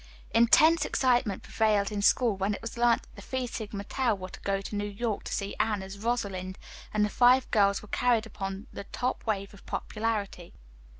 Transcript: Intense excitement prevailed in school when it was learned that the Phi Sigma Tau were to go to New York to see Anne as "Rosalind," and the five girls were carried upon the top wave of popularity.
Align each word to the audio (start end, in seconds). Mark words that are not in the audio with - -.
Intense 0.31 0.83
excitement 0.83 1.43
prevailed 1.43 1.91
in 1.91 2.01
school 2.01 2.35
when 2.35 2.55
it 2.55 2.61
was 2.63 2.75
learned 2.75 3.01
that 3.01 3.15
the 3.17 3.21
Phi 3.21 3.45
Sigma 3.45 3.83
Tau 3.83 4.15
were 4.15 4.29
to 4.29 4.39
go 4.39 4.59
to 4.59 4.75
New 4.75 4.87
York 4.89 5.23
to 5.25 5.31
see 5.31 5.55
Anne 5.59 5.83
as 5.83 5.99
"Rosalind," 5.99 6.57
and 6.91 7.05
the 7.05 7.07
five 7.07 7.51
girls 7.51 7.83
were 7.83 7.87
carried 7.87 8.25
upon 8.25 8.65
the 8.73 8.85
top 8.85 9.23
wave 9.27 9.53
of 9.53 9.63
popularity. 9.67 10.53